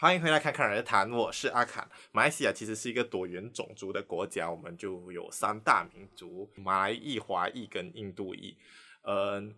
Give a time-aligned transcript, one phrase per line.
[0.00, 1.10] 欢迎回来，侃侃而谈。
[1.10, 1.90] 我是阿侃。
[2.12, 8.56] 马来西亚其实是一个多元种族的国家，我们就有三大民族：马来裔、华裔跟印度裔。
[9.02, 9.52] 嗯，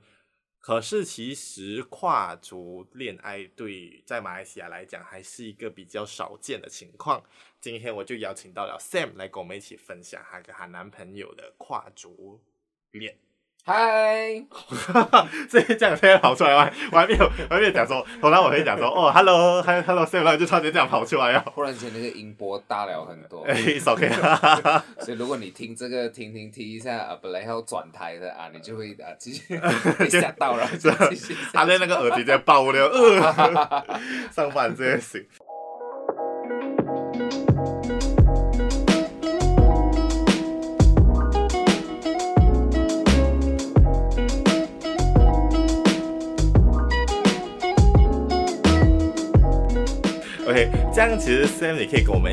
[0.59, 7.23] 可是其实跨族恋爱对在马来西亚来讲还是一个比较少见的情况。
[7.61, 12.41] 今天我就邀请到了 Sam 来跟我们一起分享她跟她男朋友的跨族
[12.93, 13.15] 恋。
[13.65, 14.43] 嗨，
[15.49, 23.55] 所以这样突然跑出来，我还我还没有我还没有讲说，后来我会讲说，哦，hello，hello，Sam，然后就突然间这样跑出来呀，忽然间那个音波大了很多， 哎
[23.85, 24.09] ，OK，
[25.05, 29.61] 所以如果你听这个听听听一下啊，本来要转台的啊，你就会啊继续
[30.11, 30.67] 吓到了，
[31.53, 34.01] 他在那个耳机在爆了，呃，
[34.33, 35.21] 上班这些
[50.93, 52.33] 这样其实 Sam 你可以给我们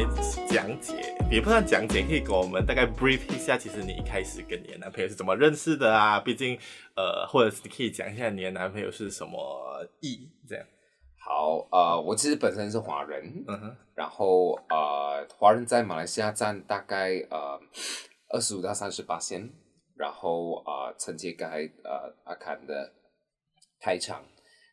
[0.49, 6.19] 讲解，也不算讲解，可以给我们大概 brief 一下，其实你一开始跟你的男朋友是怎么认识的啊？
[6.19, 6.57] 毕竟，
[6.95, 10.65] 呃，或者是你可以讲一下你的男朋友是什么意，这样。
[11.23, 17.59] 好，呃，我其实本身是华人，嗯哼，然后呃，华人在马来西亚占大概呃
[18.29, 19.47] 二十五到三十八线，
[19.95, 22.91] 然后呃，承接刚才呃阿坎的
[23.79, 24.23] 开场。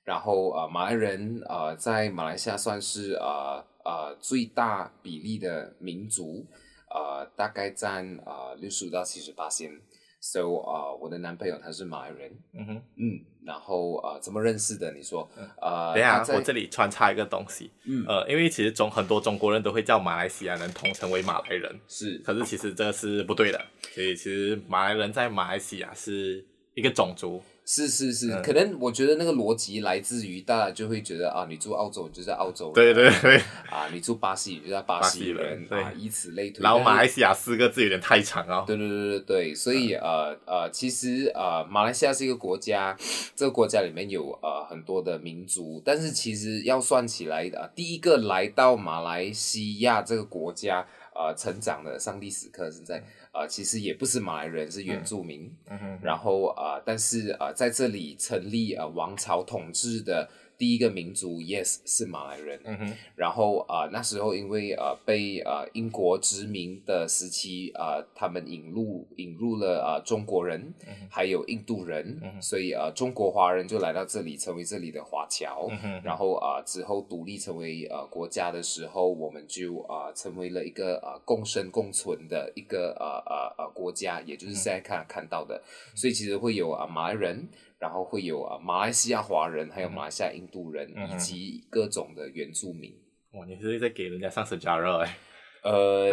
[0.04, 6.46] 然后呃，马来人呃，在马来西亚算是呃呃最大比例的民族，
[6.90, 9.80] 呃，大概占呃六十五到七十八仙。
[10.20, 14.90] So 呃，我的男朋友他是马来人，嗯哼，嗯，然后呃，怎么认识的？
[14.92, 15.28] 你说，
[15.60, 27.42] 呃，等一下，我这里穿插一个东西，嗯，呃，因为其实中很多中国人都会叫马来西亚人统称为马来人，是，可是其实这是不对的，所以其实马来人在马来西亚是一个种族。
[27.66, 33.36] 是是是，嗯、可能我觉得那个逻辑来自于大家就会觉得啊，你住澳洲你就在澳洲人，对对对，
[33.70, 36.62] 啊，你住巴西你就在巴西人，西人对啊，以此类推。
[36.62, 38.64] 然后马来西亚四个字有点太长啊。
[38.66, 42.94] 对对对对对，所以、嗯、呃呃，其实呃，马来西亚是一个国家，
[43.34, 53.02] 这个国家里面有呃很多的民族，但是其实要算起来啊、呃，第一个来到马来西亚这个国家呃成长的上帝时刻是在。
[53.34, 55.52] 啊、呃，其实也不是马来人，是原住民。
[55.68, 60.30] 嗯哼，然后啊、呃，但是啊、呃，在这里成立啊、呃、王朝统治的。
[60.56, 62.60] 第一个民族，yes，是马来人。
[62.64, 75.68] 嗯哼，然后啊、呃，那时候因为呃被呃英国殖民的时期啊、呃，他们引入引入了啊、呃、中国人，嗯、还有印度人，嗯、所以啊、呃、中国华人就来到这里，成为这里的华侨。
[76.02, 85.60] 然后啊、呃、之后独立成为呃国家的时候，我们就啊、呃、成为了一个啊、呃、共生共存的一个呃呃呃国家，也就是现在看、嗯、看到的。
[85.94, 87.48] 所以其实会有啊、呃、马来人。
[87.84, 92.90] 然后会有啊，马来西亚华人，还有马来西亚印度人，嗯、以及各种的原住民。
[93.32, 95.18] 哇，你是在给人家上色加热哎？
[95.64, 96.10] 呃，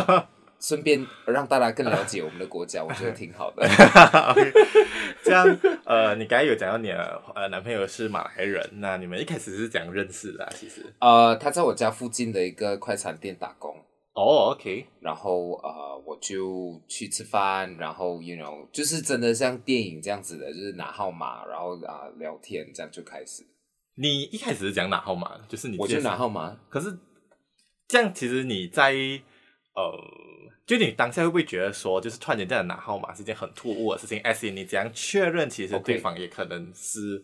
[0.58, 3.62] 顺便让大家更了解我们的国家，我觉得挺好的。
[3.68, 4.50] okay,
[5.22, 5.44] 这样，
[5.84, 10.50] 呃，你刚才有讲到你的呃男朋友是马来人，那你们一开始是怎样认识的啊？
[10.56, 13.76] 其实，呃，他在我家附近的一个快餐店打工。
[14.12, 23.46] 哦、oh，OK，然后呃，我就去吃饭，然后 you know，就是真的像电影这样子的，就是拿号码，然后啊、呃、聊天，这样就开始。
[23.94, 26.58] 你一开始是讲拿号码，就是你，我就拿号码。
[26.68, 26.98] 可是
[27.86, 28.92] 这样，其实你在
[29.74, 29.92] 呃，
[30.66, 34.20] 就你当下会不会觉得说，就是突然间这样拿号码是件很突兀的事情？
[34.24, 37.22] 而且你这样确认，其实对方也可能是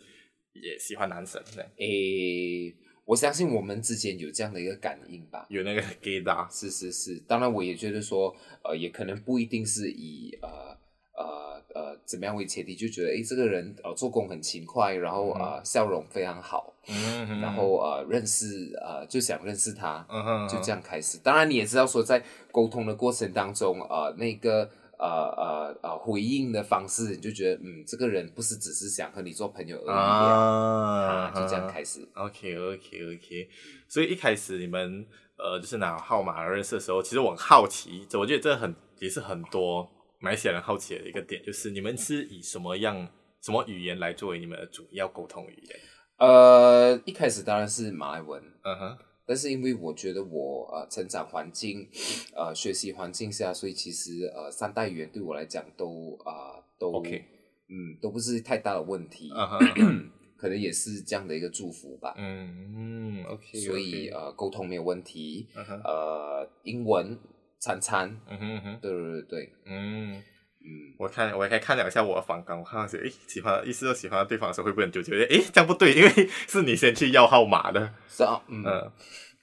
[0.52, 1.69] 也喜欢男生的。
[1.78, 2.72] 诶。
[3.06, 7.17] 我相信我们之间有这样的一个感应吧，有那个 gaydar，是是是。
[7.27, 10.77] 当然，我也觉得说，呃，也可能不一定是以呃
[11.15, 21.17] 呃呃怎么样为前提，就觉得诶，这个人呃做工很勤快，然后呃笑容非常好，嗯哼，然后呃认识呃就想认识他，嗯哼，就这样开始。
[21.23, 24.69] 当然，你也知道说，在沟通的过程当中，呃那个。
[24.98, 32.00] 呃呃呃，回应的方式你就觉得，嗯，这个人不是只是想和你做朋友而已，啊，就这样开始。
[32.14, 33.48] OK OK OK，
[33.88, 35.06] 所以一开始你们
[35.37, 39.88] 呃就是拿号码认识的时候，其实我很好奇，我觉得这很也是很多
[40.19, 43.08] 马来西亚人好奇的一个点，就是你们是以什么样
[43.42, 45.78] 什么语言来作为你们的主要沟通语言？
[46.19, 48.99] 呃，一开始当然是马来文，嗯哼。
[49.26, 51.88] 但是因为我觉得我呃成长环境，
[52.34, 57.25] 呃学习环境下，所以其实呃三代语言对我来讲都啊、呃、都 OK，
[57.69, 60.11] 嗯都不是太大的问题，uh huh.
[60.37, 62.14] 可能也是这样的一个祝福吧。
[62.17, 65.49] 嗯嗯 OK，所以呃沟通没有问题。
[65.55, 65.81] Uh huh.
[65.82, 67.19] 呃英文
[67.58, 70.23] 餐餐，嗯哼哼，对对对对，嗯。
[70.66, 75.12] 嗯，我看我也可以看了一下我的访纲，我看到谁诶喜欢意思都喜欢对方的时候会不会很纠结？
[75.12, 76.10] 诶这样不对，因为
[76.48, 78.64] 是你先去要号码的， 是啊，嗯，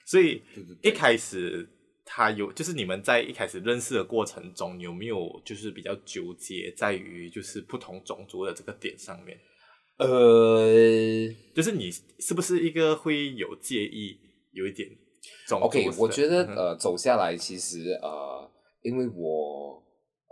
[0.06, 0.42] 所以
[0.82, 1.68] 一开始
[2.04, 9.40] 他有，就是你们在一开始认识的过程中，有没有就是比较纠结在于就是不同种族的这个点上面？
[9.98, 10.68] 呃，
[11.54, 14.18] 就是你是不是一个会有介意
[14.52, 14.90] 有一点
[15.48, 19.83] 种族？OK，我觉得、嗯、呃走下来其实呃，因为我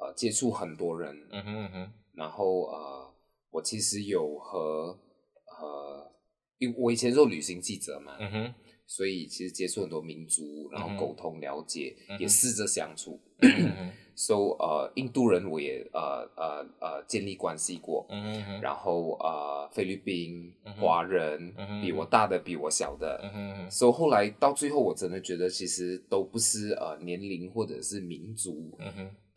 [0.01, 3.13] 呃接触很多人，嗯哼嗯哼，然后呃
[3.51, 4.97] 我其实有和
[5.59, 6.11] 呃，
[6.57, 8.53] 因为我以前做旅行记者嘛，嗯哼。
[8.87, 13.17] 所以其实接触很多民族，然后沟通了解，嗯、也试着相处。
[13.39, 18.05] 嗯、 so 呃，印度人我也呃呃呃建立关系过。
[18.09, 23.31] 嗯、然后呃，菲律宾华人、嗯，比我大的，比我小的。
[23.33, 28.77] 嗯、so 后来到最后，我真的觉得其实都不是呃年龄或者是民族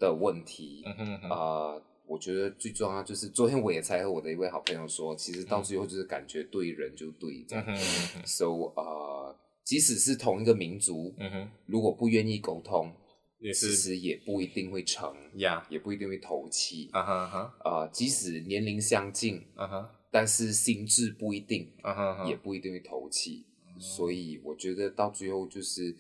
[0.04, 0.82] 的问题。
[0.98, 7.64] 嗯、呃，我觉得最重要就是昨天我也才和我的一位好朋友说，其实到最后就是感觉对人就对这样。
[7.66, 7.76] 嗯、
[8.24, 8.46] so
[8.76, 9.36] 呃。
[9.64, 12.92] 即使是同一个民族，嗯哼，如果不愿意沟通，
[13.38, 16.90] 也是其实也不一定会成呀，也不一定会投契。
[16.92, 23.46] 啊哈哈，啊，即使年龄相近，啊哈，但是心智不一定，啊哈，也不一定会投契。
[23.78, 25.96] 所以我觉得到最后就是，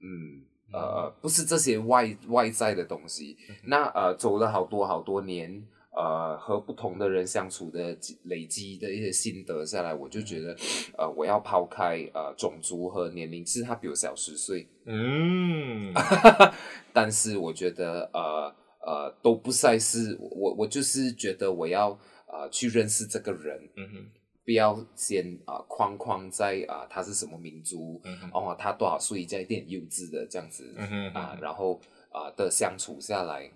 [0.00, 3.36] 嗯，呃，不是这些外外在的东西。
[3.64, 5.66] 那呃，走了好多好多年。
[5.98, 10.54] 呃，和不同的人相处的累积的一些心得下来，我就觉得，
[10.98, 15.94] 呃，我要抛开呃种族和年龄，其实他比我小十岁，嗯，
[16.92, 24.06] 但是我觉得呃呃都不再是我，我就是觉得我要呃去认识这个人，嗯哼，
[24.46, 31.78] 不要先啊、呃、框框在啊、呃、他是什么民族，嗯哼，哦他多少岁，这样一点幼稚的这样子，嗯啊、呃，然后
[32.10, 33.50] 啊、呃、的相处下来，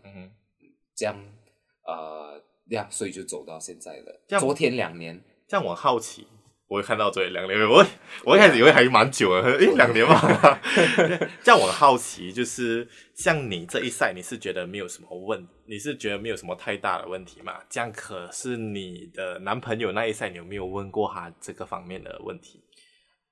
[0.95, 1.17] 这样。
[1.83, 4.21] 呃，呀，所以就走到现在了。
[4.29, 6.27] 这样昨天两年，这样我好奇，
[6.71, 7.85] 我会看到昨天两年，我
[8.25, 10.17] 我一开始以为还蛮久了，诶，两年嘛。
[11.43, 17.55] 这样我好奇，就是像你这一赛，你是觉得没有什么问，你是觉得没有什么太大的问题嘛？
[17.69, 22.63] 这样可是你的男朋友那一赛，你有没有问过他这个方面的问题？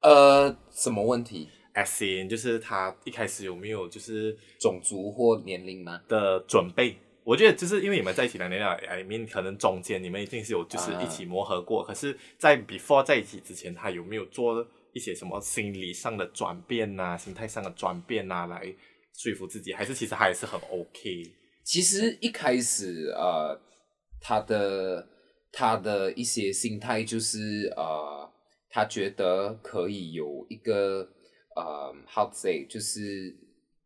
[0.03, 6.01] 呃，什么问题？As in，就是他一开始有没有就是种族或年龄吗？
[6.09, 6.99] 的准备？
[7.29, 18.75] 我觉得就是因为你们在一起两年了，I mean 可能中间你们一定是有就是一起磨合过，uh, 可是，在 before 在一起之前，他有没有做一些什么心理上的转变呐、啊，心态上的转变啊，来
[19.15, 21.23] 说服自己，还是其实还是很 OK？
[21.63, 23.61] 其实一开始呃，
[24.23, 25.07] 他的
[25.53, 28.27] 他的一些心态就是呃，
[28.71, 31.07] 他觉得可以有一个
[31.55, 33.37] 呃，how to say 就是。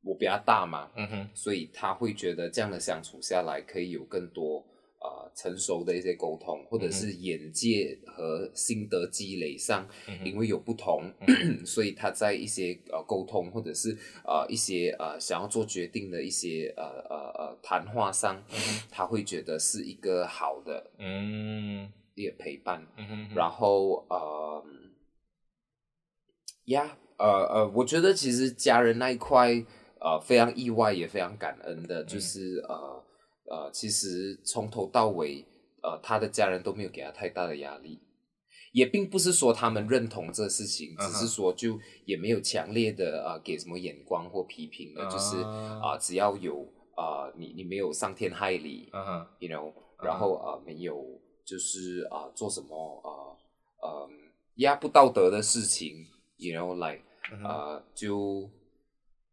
[0.03, 4.59] 我比较大嘛，嗯哼，所以他会觉得这样的相处下来可以有更多
[5.01, 21.91] 呃成熟的一些沟通，或者是眼界和心得积累上，嗯、因为有不同，嗯、 所以他在一些呃沟通或者是呃一些呃想要做决定的一些呃呃呃谈话上，嗯，他会觉得是一个好的嗯。
[22.15, 22.87] 一个陪伴，
[23.35, 24.63] 然后呃
[26.67, 29.65] 呀呃呃，我觉得其实家人那一块。
[30.05, 33.05] 呃，非常意外，也非常感恩的，就是、嗯、呃
[33.51, 35.45] 呃，其实从头到尾，
[35.81, 38.01] 呃，他的家人都没有给他太大的压力，
[38.73, 45.37] 也并不是说他们认同这事情，嗯、只是说就也没有强烈的呃给什么眼光或批评的，嗯、就是
[45.81, 46.67] 啊、呃，只要有
[46.97, 53.39] 啊、呃，你你没有伤天害理，嗯，you know，然后啊、呃，没有就是啊、呃、做什么啊
[53.83, 54.11] 呃
[54.57, 57.03] 压、呃、不道德的事情，you know，like
[57.45, 58.51] 啊、呃嗯、就。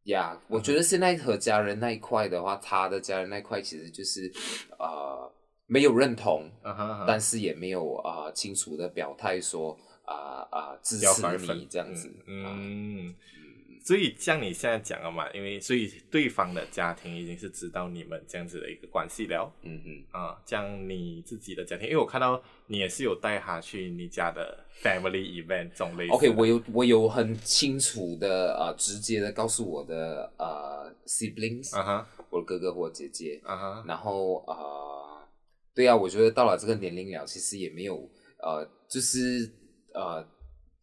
[0.10, 4.32] 呀、yeah, 我觉得现在和家人那一块的话，他的家人那一块其实就是，
[4.78, 5.32] 呃，
[5.66, 7.06] 没有认同，uh -huh, uh -huh.
[7.08, 13.08] 但是也没有啊、呃、清楚的表态说啊啊、呃、支持你这样子，嗯。
[13.08, 13.16] 嗯
[13.90, 19.52] 所以像你现在讲了嘛，因为所以对方的家庭已经是知道你们这样子的一个关系了。
[19.64, 26.14] 嗯嗯啊，像你自己的家庭，因为我看到你也是有带他去你家的 family event 这种类型。
[26.14, 35.28] OK，我有我有很清楚的啊、呃，直接的告诉我的呃 siblings，啊哈，我的哥哥或姐姐，啊哈，然后啊、呃，
[35.74, 39.52] 对啊，我觉得到了这个年龄了，其实也没有呃，就是
[39.96, 40.24] 呃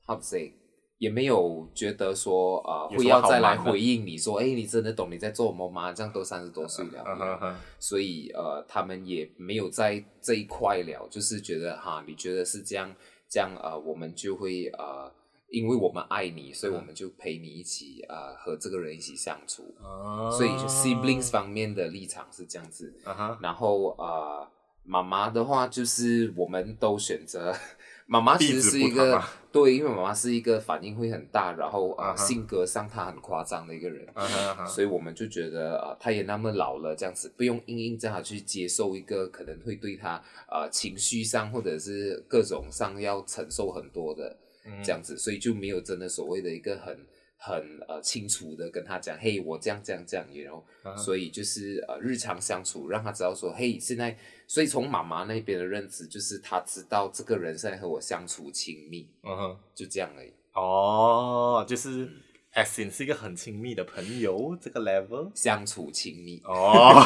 [0.04, 0.52] ，how to say。
[0.98, 5.92] 也没有觉得说啊、呃，会要再来回应你说，哎，你真的懂你在做什么吗？
[5.92, 7.54] 这样都三十多岁了，uh uh.
[7.78, 12.90] 所以呃，他们也没有在这一块聊，就是觉得哈，你觉得是这样，
[13.28, 15.12] 这样呃，我们就会呃，
[15.50, 19.74] 因为我们爱你，所以我们就陪你一起呃，和这个人一起相处。
[19.82, 20.30] Uh -huh.
[20.30, 22.94] 所以就 siblings 方面的立场是这样子。
[23.04, 23.36] Uh.
[23.42, 24.48] 然后呃，
[24.82, 27.54] 妈妈的话就是我们都选择。
[28.08, 32.26] 妈妈其实是一个啊对，因为妈妈是一个反应会很大，然后啊、uh, uh -huh.
[32.26, 34.66] 性格上她很夸张的一个人，uh -huh, uh -huh.
[34.66, 44.36] 所以我们就觉得啊，她也那么老了，这样子不用硬硬叫她去接受一个可能会对她啊情绪上或者是各种上要承受很多的
[44.84, 45.18] 这样子，uh.
[45.18, 46.94] 所以就没有真的所谓的一个很。
[47.36, 47.54] 很
[47.88, 50.96] 呃清楚的跟他讲，嘿，我这样这样这样，然后、uh -huh.
[50.96, 54.16] 所以就是呃日常相处，让他知道说，嘿，现在，
[54.46, 60.32] 所以从妈妈那边的认知，就是他知道这个人在和我相处亲密，嗯哼，就这样而已。
[60.54, 62.08] 哦，就是。
[62.56, 67.04] S 是一个很亲密的朋友，这个 level 相处亲密哦，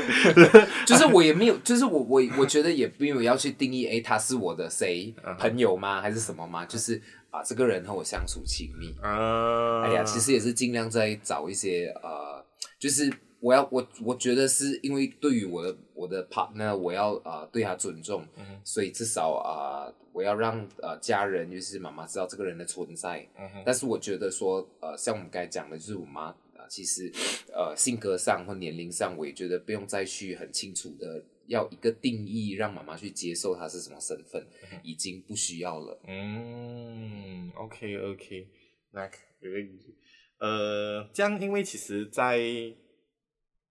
[0.88, 5.36] 就是我也没有，就是我我我觉得也没有要去定义，哎，他是我的谁、uh -huh.
[5.36, 6.00] 朋友吗？
[6.00, 6.64] 还是什么吗？
[6.64, 6.98] 就是
[7.30, 9.82] 啊，这个人和我相处亲密啊，uh.
[9.82, 12.44] 哎呀，其实也是尽量在找一些呃，
[12.78, 13.12] 就是。
[13.42, 23.26] 我要我我觉得是因为对于我的我的 partner，我要啊、呃、对他尊重，嗯、所以至少啊、呃、我要让呃家人就是妈妈知道这个人的存在。
[23.38, 26.34] 嗯、但是我觉得说呃像我们刚才讲的，就是我妈
[26.68, 27.10] 其实
[27.54, 34.40] 呃性格上或年龄上，我也觉得不用再去很清楚的要一个定义，让妈妈去接受她是什么身份、
[34.72, 36.00] 嗯，已经不需要了。
[36.06, 38.48] 嗯，OK OK，
[38.92, 39.18] 那可
[39.58, 39.96] 以。
[40.38, 42.38] 呃，这样因为其实，在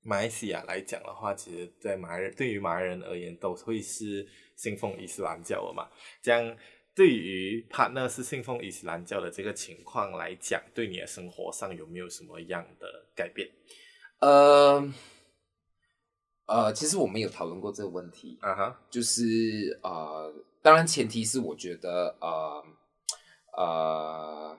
[0.03, 5.89] 马来西亚来讲的话，其实，在马来人对于马来人而言，都会是信奉伊斯兰教的嘛。
[6.21, 6.57] 这样，
[6.93, 13.49] 对于 partner 是信奉伊斯兰教的这个情况来讲，对你的生活上有没有什么样的改变？
[14.19, 14.93] 呃，
[16.49, 18.37] 呃，其实我们有讨论过这个问题。
[18.41, 22.63] 啊哈，就是呃，当然前提是我觉得呃
[23.55, 24.57] 呃，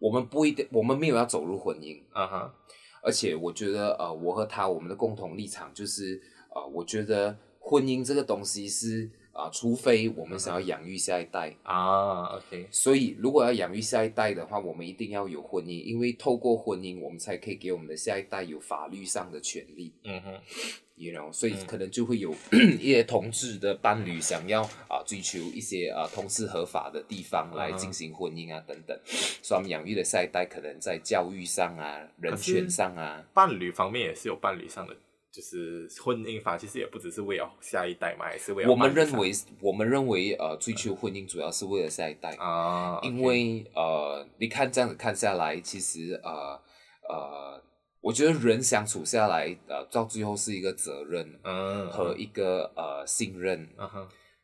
[0.00, 2.00] 我们不一定，我们没有要走入婚姻。
[2.12, 2.54] 啊哈。
[3.02, 6.20] 而且我觉得，呃，我和他我们的共同立场就是，
[6.54, 12.66] 呃，我觉得婚姻这个东西是，啊、呃，除非我们想要养育下一代啊，OK。
[12.72, 19.92] 所以如果要养育下一代的话，我们一定要有婚姻，因为透过婚姻，我们才可以给我们的下一代有法律上的权利。
[20.02, 20.34] 嗯哼
[20.96, 22.34] ，you know，所以可能就会有
[22.80, 34.96] 一些同志的伴侣想要啊、呃、追求一些啊、呃、同志合法的地方来进行婚姻啊等等，所以我们养育的下一代可能在教育上啊、人权上啊，伴侣方面也是有伴侣上的。
[35.30, 38.70] 就是婚姻法其实也不只是为了下一代嘛，还是为了。
[38.70, 43.66] 我们认为，我们认为，呃，追求婚姻主要是为了下一代啊，因为、okay.
[43.74, 46.60] 呃，你看这样子看下来，其实呃
[47.08, 47.62] 呃，
[48.00, 53.68] 我觉得人相处下来，呃，到最后是一个责任，嗯，和一个呃信任。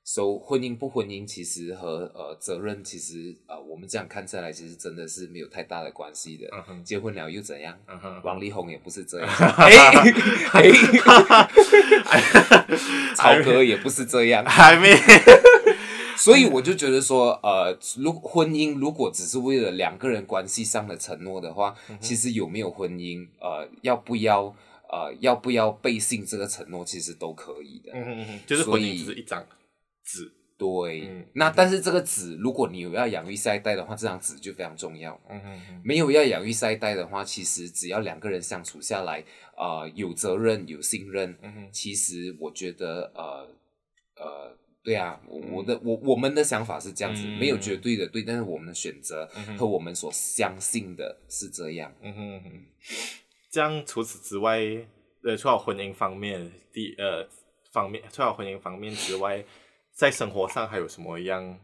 [0.06, 6.46] So 婚姻不婚姻，其实和呃责任，其实呃我们这样看下来，其实真的是没有太大的关系的。
[6.49, 6.82] Uh -huh.
[6.82, 8.20] 结婚了又怎样？Uh -huh.
[8.23, 9.73] 王力宏也不是这样，哎
[10.52, 12.20] 哎，
[13.16, 14.94] 曹格也不是这样，还没。
[16.18, 21.99] 所以我就觉得说，呃，如婚姻如果只是为了两个人关系上的承诺的话，uh.
[21.99, 24.54] 其实有没有婚姻，呃，要不要，
[24.90, 27.90] 呃，要不要背信这个承诺，其实都可以的。
[27.94, 29.42] 嗯嗯嗯，就是婚姻只是一张。
[30.04, 35.20] 纸对、嗯，那但是这个纸，如果你有要养育下一代的话，这张纸就非常重要。
[35.28, 39.18] 嗯哼哼，没有要养育下一代的话，其实只要两个人相处下来，
[39.56, 43.49] 啊、呃，有责任有信任，嗯哼，其实我觉得，呃
[44.14, 51.92] 呃，对啊，我我的我我们的想法是这样子，嗯、没有绝对的对，但是我们的选择和我们所相信的是这样。
[52.00, 52.64] 嗯哼哼，
[53.50, 54.61] 这样除此之外，
[55.25, 57.28] 呃，除了婚姻方面，第呃
[57.73, 59.44] 方面，除了婚姻方面之外。
[59.94, 61.58] 在生活上还有什么样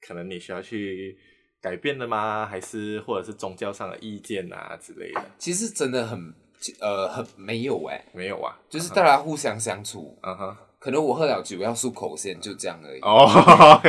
[0.00, 1.18] 可能你需要去
[1.60, 2.46] 改变的吗？
[2.46, 5.24] 还是或者是宗教上的意见啊之类的？
[5.38, 6.34] 其实真的很
[6.80, 13.00] 呃很没有哎、欸，没有啊，就是大家互相相处，嗯哼，可能我喝了酒要漱口先，就这样而已。
[13.00, 13.84] 哦、oh,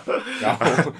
[0.40, 0.92] 然后。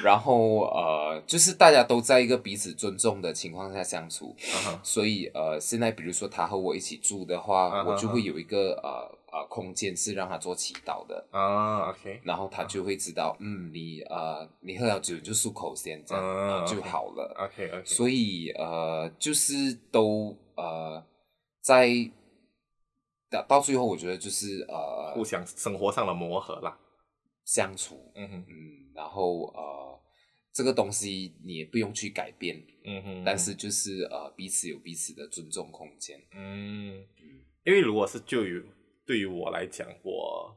[0.00, 4.78] 然后呃，就是大家都在一个彼此尊重的情况下相处，uh -huh.
[4.80, 7.90] 所以呃，现在比如说他和我一起住的话，uh -huh.
[7.90, 13.44] 我就会有一个呃呃空间是让他做祈祷的啊、uh -huh.，OK，然后他就会知道，uh.
[13.44, 16.66] 嗯，你呃你喝了酒就漱口先这样、uh.
[16.66, 21.04] 就好了，OK OK，所以呃就是都呃
[21.60, 21.88] 在
[23.30, 26.78] 到到最后，我觉得就是呃互相生活上的磨合啦，
[27.44, 29.88] 相处，嗯哼嗯，然后呃。
[30.50, 37.06] 这个东西你也不用去改变，嗯哼，但是就是呃彼此有彼此的尊重空间，嗯，
[37.64, 38.60] 因为如果是就于
[39.08, 40.54] 对于我来讲，我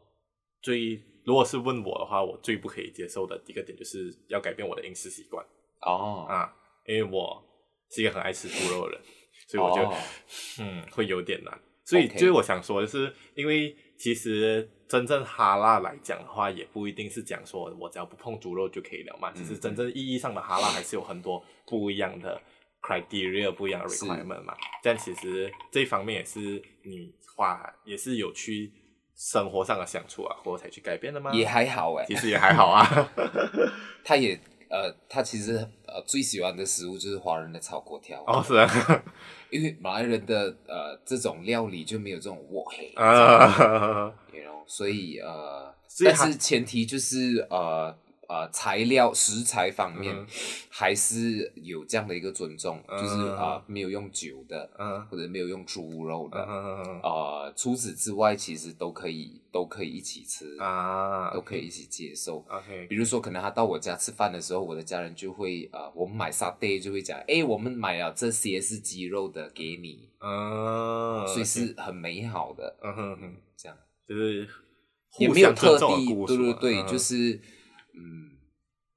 [0.61, 5.45] 最如果是问我的话，我最不可以接受的第一个点就是要改变我的饮食习惯
[5.83, 6.53] 哦啊，
[6.85, 7.41] 因为我
[7.89, 9.01] 是一个很爱吃猪肉的人，
[9.47, 9.97] 所以我觉得、哦、
[10.59, 19.31] 嗯会有点难，所以就是我想说的是，因为其实真正哈拉来讲的话，也不一定是讲说我只要不碰猪肉就可以了嘛。
[19.31, 22.41] 其实真正意义上的哈拉还是有很多不一样的
[22.81, 24.55] criteria，不一样的 requirement 嘛。
[24.81, 28.71] 这样其实这一方面也是你花也是有去
[29.15, 31.31] 生活上的相处啊，或者才去改变的吗？
[31.33, 32.83] 也还好哎，其实也还好啊。
[34.03, 38.67] 他也呃，他其实呃最喜欢的食物就是华人的炒粿条哦，是啊。
[39.51, 47.95] 因为马来人的呃这种料理就没有这种哇嘿啊，you know，所以呃，但是前提就是呃。
[48.31, 50.25] 呃，材料食材方面、嗯、
[50.69, 62.37] 还是有这样的一个尊重，嗯、就是啊、呃，没有用酒的，嗯、或者没有用猪肉的，嗯、呃，除此之外，其实都可以都可以一起吃啊，都可以一起接受。
[62.47, 73.77] OK，比如说，可能他到我家吃饭的时候，我的家人就会啊、呃，我们买沙爹就会讲，哎，我们买了这些是鸡肉的给你，嗯，所以是很美好的，嗯哼哼，这样。
[74.07, 74.47] 就是
[75.19, 77.37] 也没有特地，对对对，就是。
[78.01, 78.37] 嗯，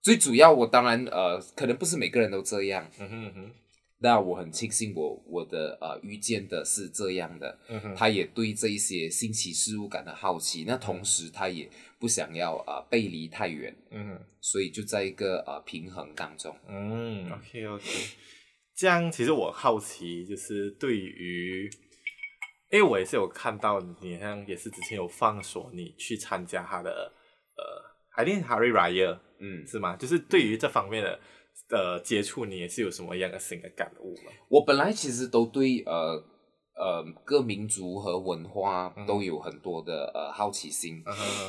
[0.02, 2.90] 最主要我当然呃，可能不是每个人都这样。
[2.98, 3.50] 嗯哼嗯哼，
[3.98, 7.58] 那我很庆幸我我的呃遇见的是这样的。
[7.68, 11.68] 嗯哼，他也对这一些新奇事物感到好奇，那同时他也
[11.98, 13.74] 不想要啊、呃、背离太远。
[13.90, 16.54] 嗯哼，所以就在一个呃平衡当中。
[16.68, 17.84] 嗯，OK OK，
[18.74, 21.70] 这样其实我好奇就是对于，
[22.70, 27.23] 因为我也是有看到你好像也是之前有放说你去参加他的呃。
[28.14, 29.96] I think Hari Raya，嗯，是吗？
[29.96, 31.20] 就是对于这方面的
[31.70, 34.32] 呃接触，你也是有什么样的新的感悟吗？
[34.48, 36.24] 我本来其实都对呃
[36.76, 41.02] 呃各民族和文化都有很多的呃好奇心，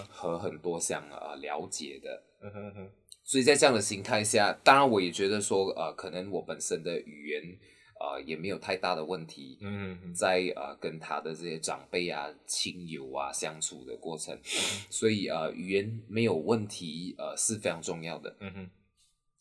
[0.10, 2.90] 和很多想呃了解的，嗯哼哼。
[3.24, 7.58] 所以在这样的心态下，当然我也觉得说呃，可能我本身的语言。
[8.06, 9.58] 呃，也没有太大的问题。
[9.62, 14.38] 嗯，在呃跟他的这些长辈啊、亲友啊相处的过程，
[14.90, 18.36] 所以呃语言没有问题，呃是非常重要的。
[18.40, 18.70] 嗯哼，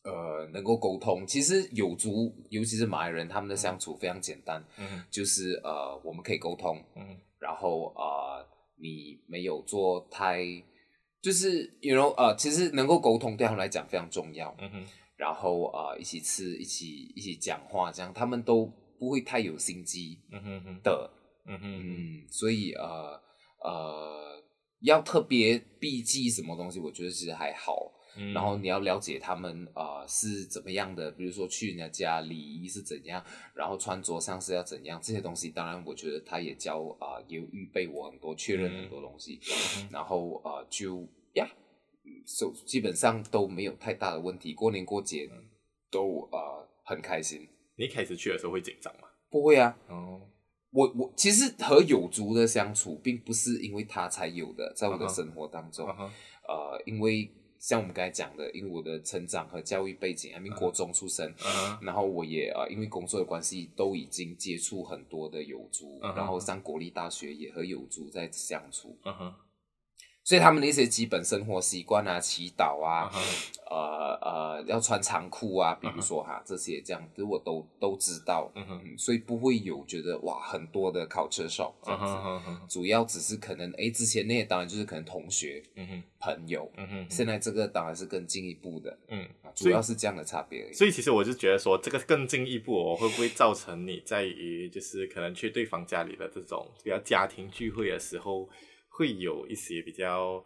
[0.04, 4.64] 呃能够沟通，其实有族，尤其是马来人，他们的相处非常简单。
[4.78, 6.82] 嗯，就是呃我们可以沟通。
[6.96, 8.46] 嗯，然后呃
[8.76, 10.42] 你没有做太，
[11.20, 14.54] 就是 you know 呃其实能够沟通对他们来讲非常重要。
[14.58, 14.86] 嗯哼。
[15.16, 18.66] 然后啊、呃，一起吃，一起一起讲话，这样他们都
[18.98, 20.80] 不会太有心机的，嗯哼哼
[21.46, 23.20] 嗯哼嗯，所以呃
[23.62, 24.42] 呃，
[24.80, 27.92] 要特别避忌什么东西，我觉得其实还好。
[28.16, 33.24] 嗯、然后你要了解他们啊、呃、是怎么样的，比如说去人家家礼仪是怎样，
[33.54, 39.40] 然后穿着上是要怎样，这些东西，当然我觉得他也教啊、呃，也预备我很多，确认很多东西，
[39.78, 41.48] 嗯、然后啊、呃、就呀。
[42.64, 45.30] 基本上都没有太大的问题，过年过节
[45.90, 47.48] 都呃很开心。
[47.76, 49.08] 你一开始去的时候会紧张吗？
[49.28, 49.76] 不会啊。
[49.88, 50.20] 哦，
[50.70, 56.06] 我我其实和有族的相处，并不是因为他才有的，在我的生活当中，uh huh.
[56.06, 56.10] uh.
[56.46, 61.84] 呃，因为像我们刚才讲的，因为我的成长和教育背景，还没国中出生，uh huh.
[61.84, 66.16] 然后我也呃因为工作的关系，都已经接触很多的有族，uh huh.
[66.16, 68.96] 然后上国立大学也和有族在相处。
[69.02, 69.32] Uh.
[70.24, 73.60] 所以他们的一些基本生活习惯啊，祈祷啊，uh huh.
[73.68, 76.48] 呃呃，要穿长裤啊，比如说哈，uh huh.
[76.48, 78.80] 这些这样子我都都知道，uh huh.
[78.82, 82.72] 嗯，所以不会有觉得哇很多的 culture shock 这样子，uh.
[82.72, 86.02] 主要只是可能诶，之前那些当然就是可能同学，uh.
[86.18, 87.14] 朋友，uh huh.
[87.14, 89.52] 现在这个当然是更进一步的，嗯、uh，huh.
[89.54, 90.72] 主要是这样的差别而已。
[90.72, 98.48] 所以其实我就觉得说，这个更进一步，我会不会造成你在于就是可能去对方家里的这种比较家庭聚会的时候。
[98.96, 100.42] 会有一些比较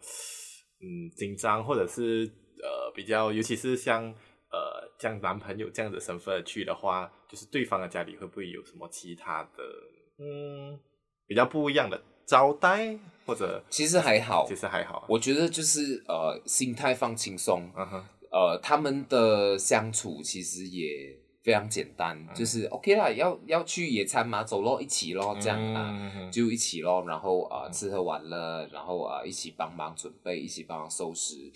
[0.81, 2.29] 嗯紧张，或者是
[2.61, 4.03] 呃比较，尤其是像
[4.51, 9.63] 呃像男朋友这样的身份去的话，就是对方的家里会不会有什么其他的
[10.17, 10.79] 嗯
[11.27, 21.28] 比较不一样的招待，或者其实还好，其实还好，我觉得就是呃心态放轻松，嗯哼，呃他们的相处其实也。
[21.41, 31.49] 非常简单，就是 OK 啦，要要去野餐嘛，走咯，一起咯，这样啊，就一起咯，然后啊、呃，吃喝玩乐，然后啊、呃，一起帮忙准备，一起帮忙收拾，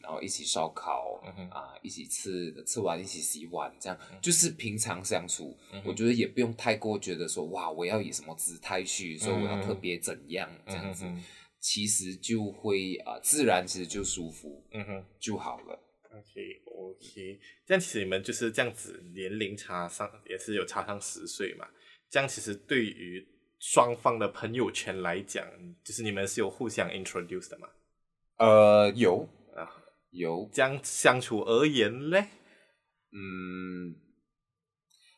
[0.00, 1.20] 然后一起烧烤，
[1.50, 5.56] 啊、呃，一起吃，吃完一起洗碗，这样就是平常相处。
[5.84, 11.06] 我觉得也不用太过觉得说哇，我要以什么姿态去，说我要特别怎样这样子，
[11.60, 15.78] 其实就会啊、呃，自然其实就舒服，嗯哼，就好了。
[16.10, 21.66] OK OK，这样其实你们就是这样子年龄差上也是有差上十岁嘛？
[22.10, 23.26] 这样其实对于
[23.58, 25.46] 双方的朋友圈来讲，
[25.84, 27.68] 就是你们是有互相 introduce 的吗？
[28.38, 29.68] 呃，有啊，
[30.10, 30.48] 有。
[30.52, 32.28] 这样相处而言嘞，
[33.12, 33.94] 嗯，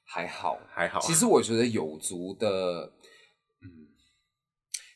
[0.07, 0.99] 还好，还好。
[1.01, 3.00] 其实我觉得有族的，嗯，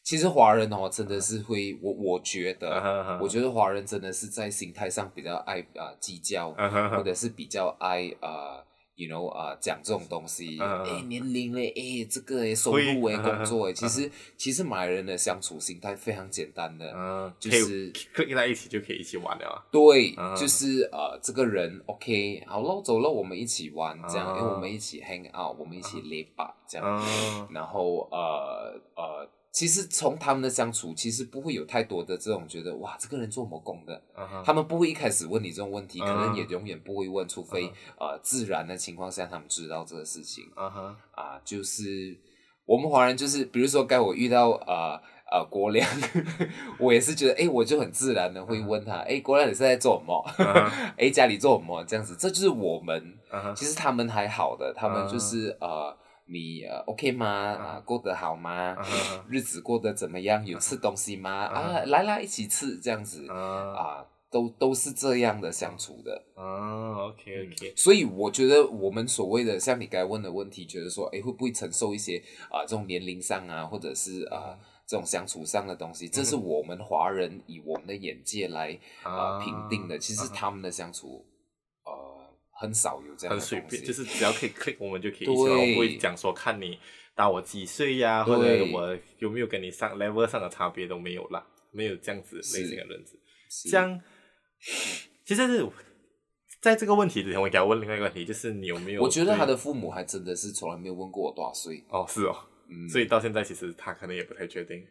[0.05, 3.23] 其实华人哦，真的是会，我我觉得，uh huh, uh.
[3.23, 6.97] 我觉得华人真的是在心态上比较爱啊、呃、计较，uh huh, uh.
[6.99, 8.65] 或者是比较爱啊、呃、
[8.97, 17.33] ，you know 啊、呃、讲这种东西，哎、uh 年龄嘞，哎、欸、这个哎收入哎工作哎，其实其实马来人的相处心态非常简单的，uh.
[17.39, 20.39] 就是可以在一起就可以一起玩了，对，uh.
[20.39, 24.55] 就是呃这个人 OK 好喽走了，我们一起玩这样，因为、uh.
[24.55, 27.47] 我们一起 hang out，我们一起 lepak 这样，uh.
[27.55, 29.27] 然后呃呃。
[29.55, 34.43] 其实从他们的相处，其实不会有太多的这种觉得哇，这个人做魔工的，uh huh.
[34.45, 36.07] 他们不会一开始问你这种问题，uh huh.
[36.07, 37.73] 可能也永远不会问，除非、uh huh.
[38.01, 40.43] 呃自然的情况下他们知道这个事情。
[40.57, 40.95] Uh huh.
[41.13, 42.19] 啊，就是
[42.67, 45.89] 我们华人就是，比如说该我遇到呃呃国良，
[46.81, 49.23] 我也是觉得哎，我就很自然的会问他，哎、uh，huh.
[49.23, 50.21] 国良你是在做什么？
[50.99, 51.11] 哎、uh，huh.
[51.13, 51.85] 家里做什么？
[51.85, 53.15] 这样子，这就是我们。
[53.31, 53.55] Uh.
[53.55, 55.67] 其实他们还好的，他们就是、uh.
[55.67, 55.99] 呃。
[56.27, 57.27] 你呃 OK 吗？
[57.27, 58.77] 啊，过得好吗？
[59.29, 60.45] 日子过得怎么样？
[60.47, 61.31] 有吃东西吗？
[61.31, 66.25] 啊，来啦，一起吃这样子啊，都都是这样的相处的。
[66.35, 67.75] 啊，OK OK。
[67.77, 72.17] 所以我觉得我们所谓的像你该问的问题，觉得说，哎，会不会承受一些
[72.51, 76.09] 啊这种年龄上啊，或者是啊这种相处上的东西？
[76.09, 79.99] 这是我们华人以我们的眼界来啊评定的。
[79.99, 81.27] 其实他们的相处。
[82.57, 85.51] 很少有这样，很随便，就是只要可以 click，我们就可以一起玩。
[85.51, 86.79] 对我不会讲说看你
[87.15, 93.19] 大我几岁呀、啊，或者我有没有跟你上 level 上的差别都没有啦，没有这样子类型的认知。
[93.71, 94.01] 这样，
[95.25, 95.69] 其实是
[96.61, 99.03] 在这个问题之前，我给他问另外一个问题，就是你有没有？
[99.03, 101.85] 我觉得他的父母还真的是从来没有问过我多少岁。
[101.89, 102.35] 哦，是哦，
[102.69, 104.83] 嗯，所以到现在其实他可能也不太确定。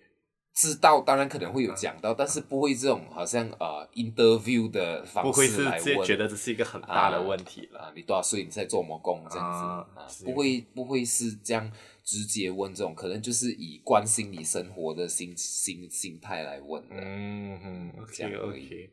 [0.53, 7.79] 知道当然可能会有讲到，但是不会这种好像呃 interview 的方式来问，不会是觉得这是一个很大的问题了。
[7.79, 8.43] 啊，你多少岁？
[8.43, 9.25] 你在做什么工？
[9.31, 11.71] 这样子啊，不会不会是这样
[12.03, 16.95] 直接问这种，可能就是以关心你生活的心心心态来问的。
[16.99, 18.89] 嗯哼，OK OK。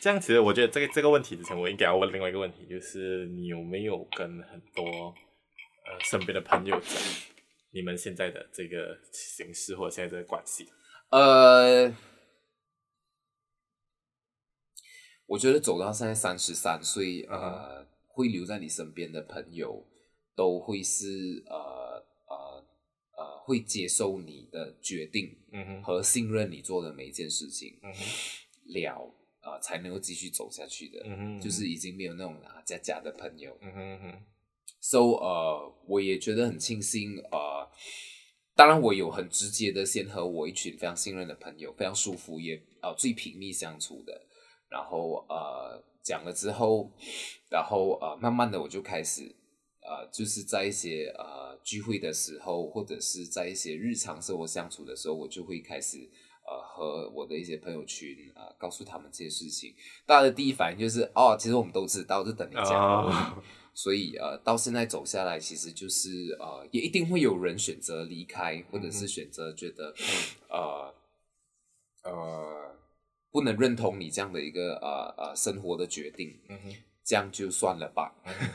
[0.00, 7.00] 这样其实我觉得这个这个问题之前，我应该要问另外一个问题，就是你有没有跟很多呃身边的朋友讲
[7.70, 10.68] 你们现在的这个形式或者现在这个关系？
[11.10, 11.90] 呃，
[15.24, 19.86] 我觉得走到现在三十三岁，呃，会留在你身边的朋友，
[20.34, 22.64] 都会是呃呃
[23.16, 28.04] 呃，会接受你的决定，嗯哼，和信任你做的每一件事情，嗯哼，
[28.66, 34.22] 了啊、呃，才能够继续走下去的，嗯哼，就是已经没有那种啊假假的朋友，嗯哼哼
[34.78, 37.66] ，so 呃，我也觉得很庆幸，呃。
[38.58, 44.20] 当然，我有很直接的，先和我一群非常信任的朋友，非常舒服，也、呃、最紧密相处的。
[44.68, 46.90] 然后呃讲了之后，
[47.48, 49.32] 然后呃慢慢的我就开始
[49.80, 55.98] 呃就是在一些呃聚会的时候，或者是在一些日常生活相处的时候，我就会开始
[56.44, 59.72] 呃和我的一些朋友群啊、告诉他们这些事情。
[60.04, 63.40] 大家的第一反应就是哦，其实我们都知道，就等你讲。
[63.78, 69.94] 所以呃，到现在走下来，其实就是呃，也一定会有人选择离开，或者是选择觉得
[70.48, 70.92] 呃
[72.02, 72.76] 呃
[73.30, 76.58] 不能认同你这样的一个呃呃生活的决定，嗯，
[77.04, 78.12] 这样就算了吧。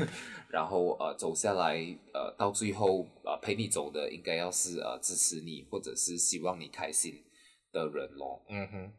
[0.51, 1.77] 然后呃，走下来
[2.13, 7.23] 呃，到最后呃，陪你走的应该要是呃支持你或者是希望你开心
[7.71, 8.43] 的人咯。
[8.49, 8.91] 嗯哼。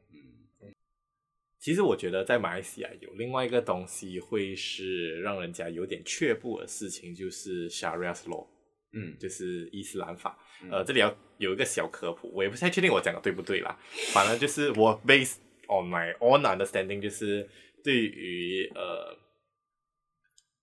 [1.64, 8.46] 其实我觉得在马来西亚有另外一个东西会是让人家有点却步的事情，就是 Sharia law，
[8.92, 10.38] 嗯，就是伊斯兰法。
[10.62, 13.80] 嗯、呃，这里要有一个小科普，我也不太确定我讲的对不对啦。
[14.12, 17.48] 反正就是我 based on my own understanding，就是
[17.82, 19.16] 对于呃，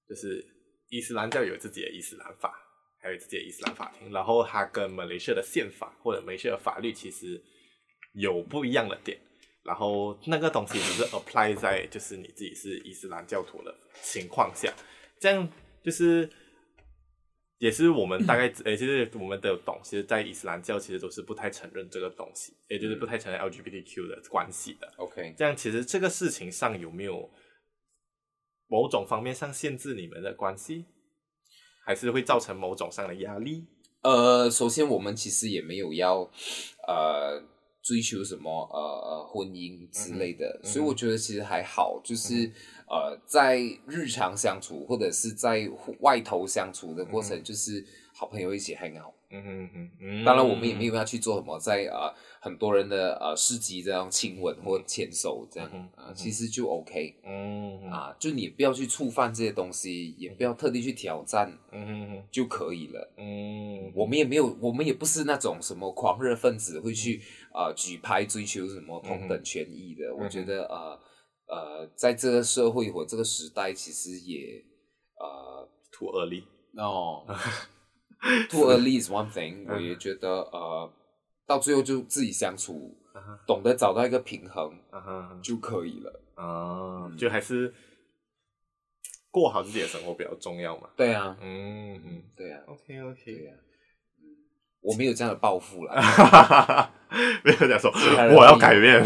[0.08, 0.46] 就是
[0.90, 2.54] 伊斯兰教有自己的伊斯兰法，
[3.00, 7.42] 还有自己的伊斯兰法庭，然后它跟马来西亚的宪法或者马来西亚的法律其实
[8.14, 9.20] 有不一样的点。
[9.64, 14.74] 然后那个东西只是 apply 在就是你自己是伊斯兰教徒的情况下，
[15.20, 15.48] 这样
[15.84, 16.28] 就是
[17.60, 24.92] 也是我们大概 诶，其实我们都有懂，其实，在伊斯兰教其实都是不太承认这个东西，也就是不太承认 LGBTQ 的关系的。
[24.98, 27.30] OK，这样其实这个事情上有没有
[28.68, 30.86] 某种方面上限制你们的关系，
[31.86, 33.68] 还是会造成某种上的压力？
[34.02, 36.32] 呃，首先我们其实也没有要
[36.88, 37.44] 呃。
[37.82, 42.54] 追求什么呃呃婚姻之类的，所以我觉得其实还好，就是、嗯、
[42.88, 49.14] 呃，在日常相处或者是在外头相处的过程，嗯、就是好朋友一起 hang out。
[49.34, 57.16] 嗯哼哼，嗯，当然我们也没有要去做什么，在啊、呃、很多人的呃市集这样亲吻或牵手这样啊、嗯呃，其实就 OK。
[57.24, 63.10] 嗯啊，就你不要去触犯这些东西，也不要特地去挑战，嗯哼，就可以了。
[63.16, 70.16] 嗯，我们也没有，我们也不是那种什么狂热分子会去啊、呃、举牌追求什么同等权益的。
[70.16, 70.94] 我觉得啊。
[70.94, 71.00] 呃
[71.52, 74.64] 呃，在这个社会或这个时代，其实也
[75.20, 76.46] 呃，too early。
[76.72, 79.66] no，too early is one thing。
[79.68, 80.90] 我也觉得呃，
[81.46, 83.46] 到最后就自己相处，uh.
[83.46, 85.42] 懂得找到一个平衡，uh.
[85.42, 86.22] 就可以了。
[86.36, 87.12] 啊、uh，huh.
[87.12, 87.74] 嗯、就还是
[89.30, 90.90] 过好自己的生活比较重要嘛。
[90.96, 92.64] 对啊，嗯嗯，对啊。
[92.68, 93.58] OK OK，对啊。
[94.82, 95.94] 我没有这样的抱负了，
[97.44, 97.92] 没有这样说，
[98.36, 99.02] 我要改变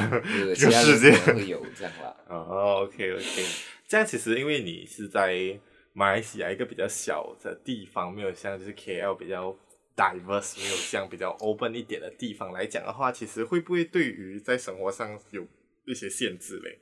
[0.56, 2.16] 这个世界，会有这样啦。
[2.30, 3.46] 哦，OK OK，
[3.88, 5.60] 这样其实因为你是在
[5.94, 9.56] 马来西亚一个比较小的地方，没有像就是 KL 比较
[9.96, 15.46] diverse，没有像比较 open 一点的地方来讲的话，其实会不会对于在生活上有
[15.86, 16.80] 一些限制嘞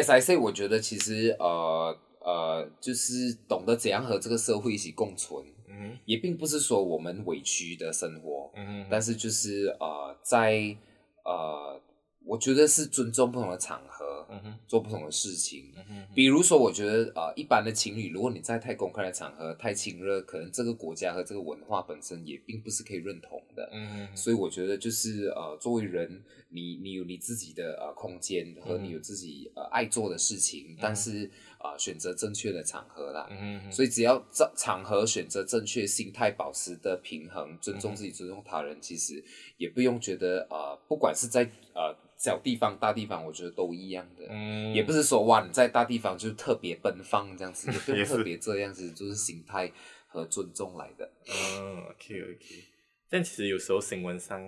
[0.00, 5.53] ？As I say，我觉得其实呃呃，就是懂得怎样和这个社会一起共存。
[5.76, 8.52] 嗯，也并不是说我们委屈的生活，
[8.90, 10.76] 但是就是呃，在
[11.24, 11.80] 呃，
[12.24, 14.26] 我觉得是尊重不同的场合，
[14.66, 15.72] 做不同的事情，
[16.14, 23.68] 比如说，我觉得呃，一般的情侣，如果你在太公开的场合太亲热，可能这个国家和这个文化本身也并不是可以认同的，
[24.14, 31.30] 所以我觉得就是呃，作为人，你你有你自己的呃空间和你有自己呃爱做的事情，但是。
[31.64, 39.24] 啊、呃，选择正确的场合啦，嗯、所以只要场场合选择正确，心态保持的平衡，尊重自己，尊重他人，嗯、其实
[39.56, 41.42] 也不用觉得呃，不管是在
[41.74, 49.72] 呃小地方、大地方，我觉得都一样的，嗯，也不是说哇你在大地方就特别奔放这样子， 也不用特别这样子，是就是心态
[50.06, 51.10] 和尊重来的。
[51.26, 52.64] 嗯，OK OK，
[53.08, 54.38] 但其实有时候新闻上，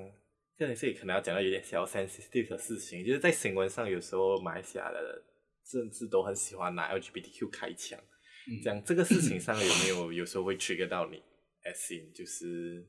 [0.59, 5.23] 这里这里可能要讲到有点小 sensitive 的事情，就是在新闻上有时候埋下的。
[5.69, 7.99] 甚至都很喜欢拿 LGBTQ 开枪，
[8.49, 11.17] 嗯、这样这个事情上有没 有有时候会 trigger 到你
[11.65, 12.87] ？As in 就是，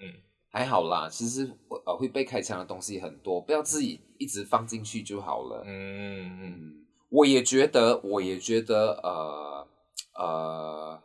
[0.00, 0.12] 嗯，
[0.50, 1.48] 还好啦，其实
[1.86, 5.62] 呃会被开枪的东西很多，不要自己一直放进去就好了。
[5.64, 9.68] 嗯嗯，我也觉得，我也觉得，呃
[10.18, 11.02] 呃，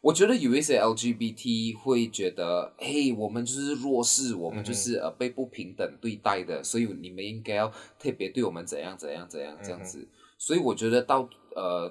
[0.00, 7.68] 我觉得有一些 LGBT 会觉得，嘿，我们就是弱势，我们就是呃被不平等对待的，所以你们应该要
[7.98, 9.98] 特别对我们怎样怎样怎样这样子。
[10.00, 10.08] 嗯
[10.44, 11.88] 所以我觉得到呃，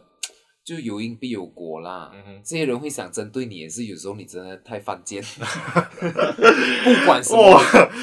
[0.65, 2.11] 就有因必有果啦。
[2.13, 5.23] 嗯、这些人会想针对你，也是有时候你真的太犯贱。
[6.83, 7.57] 不管什么，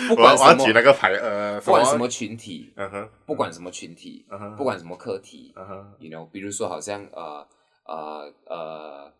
[0.09, 7.47] 不管什么，举那个牌，呃，不管什么群体，嗯哼，不管什么群体，嗯哼，不管什么课题，嗯哼，you know，比如说好像呃
[7.85, 9.13] 呃呃，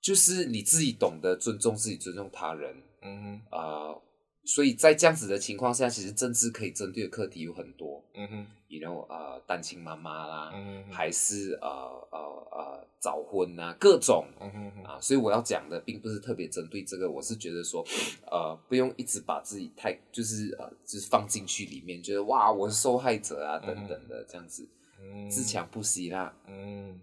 [0.00, 4.02] 就是你自己懂得尊重自己，尊重他人，嗯哼，呃。
[4.44, 11.68] 所以在这样子的情况下，其实政治可以针对的课题有很多，嗯哼，you know，呃，单亲妈妈啦，嗯，还是呃
[12.10, 12.18] 呃
[12.50, 17.84] 呃早婚啊，各种，嗯哼，啊，所以我要讲的并不是特别针对这个，我是觉得说，
[18.32, 24.68] 呃，不用一直把自己太就是呃就是放进去里面，觉得哇我是受害者啊等等的这样子，
[25.00, 27.00] 嗯，自强不息啦，嗯，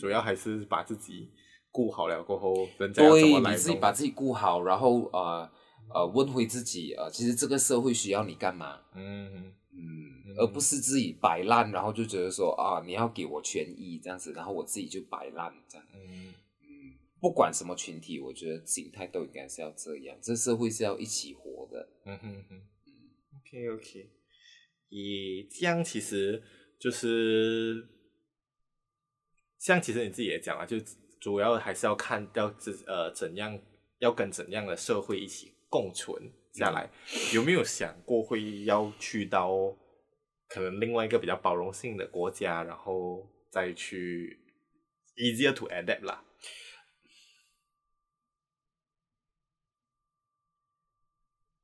[0.00, 1.30] 主要还是把自己
[1.70, 5.48] 顾好了过后，人家要怎么来，对，你自己把自己顾好，然后呃。
[5.94, 8.80] 呃，问回自己啊、呃，其实这个社会需要你干嘛？
[8.94, 15.86] 嗯嗯，嗯，而不是自己摆烂，然后就觉得说啊，你要给我权益这样子，然后我自己就摆烂这样。
[15.94, 21.88] 嗯嗯，不管什么群体，我觉得心态都应该是要这样，这社会是要一起活的。
[22.04, 22.92] 嗯哼哼，嗯
[23.40, 24.10] ，OK OK，
[24.88, 26.42] 也这样其实
[26.78, 27.86] 就是，
[29.58, 30.76] 像其实你自己也讲了，就
[31.20, 33.58] 主要还是要看要怎呃怎样
[33.98, 35.52] 要跟怎样的社会一起。
[35.68, 36.90] 共存下来，
[37.34, 39.76] 有没有想过会要去到
[40.48, 44.38] 可能另外一个比较包容性的国家，然后再去
[45.16, 46.22] easier to adapt 啦？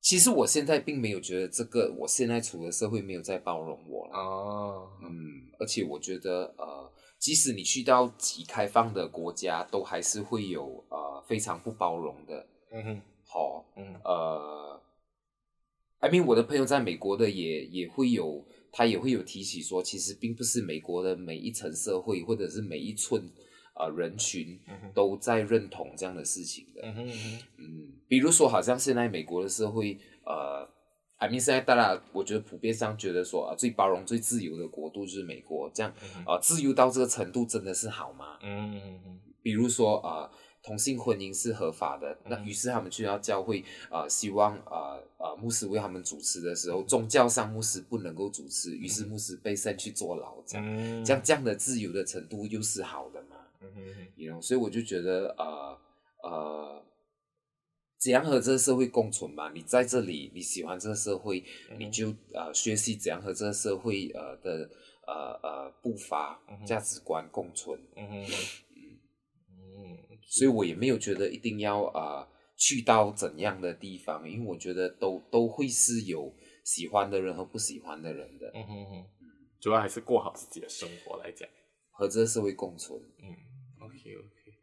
[0.00, 4.18] 其实我现在并没有觉得这个，我现在处的社会没有在包容我了。
[4.18, 5.08] 哦，嗯，
[5.58, 12.46] 而且我觉得，呃，即使你去到极开放的国家，都还是会有呃非常不包容的。
[12.72, 13.02] 嗯哼。
[13.32, 14.80] 好，嗯，呃
[16.00, 23.30] ，I mean，我的朋友在美国的也也会有，他也会有提起说，其实并不是美国的每一层社会或者是每一寸
[23.74, 24.60] 呃人群
[24.92, 30.68] 都在认同这样的事情的，嗯哼嗯，嗯，比如说好像现在美国的社会，呃。
[31.22, 35.94] I mean 现在大家我觉得普遍上觉得说啊，最包容、最自由的国度就是美国，这样
[36.26, 38.40] 啊、自由到这个程度真的是好吗？
[38.42, 39.20] 嗯嗯嗯。
[39.40, 40.30] 比如说啊、呃，
[40.62, 53.36] 同性婚姻是合法的，嗯、那于是他们去到教会啊、呃，希望啊啊、呃、牧师为他们主持的时候，宗教上牧师不能够主持，于是牧师被 send 去坐牢，这样，嗯、这样这样的自由的程度又是好的嘛？
[54.40, 55.78] 所以我就觉得啊
[56.22, 56.30] 呃。
[56.30, 56.82] 呃
[58.02, 59.52] 怎样和这个社会共存嘛？
[59.54, 64.68] 你在这里，你喜欢这个社会，嗯、你就呃学习怎样和这个社会呃的
[65.06, 67.78] 呃呃步伐、价、嗯、值观共存。
[70.26, 76.32] 所以我也没有觉得一定要啊、呃、去到怎样的地方，因为我觉得都都会是有
[76.64, 78.50] 喜欢的人和不喜欢的人的。
[78.54, 79.06] 嗯哼哼，
[79.60, 81.48] 主要还是过好自己的生活来讲，
[81.90, 82.98] 和这个社会共存。
[82.98, 83.26] 嗯
[83.80, 84.58] ，OK OK。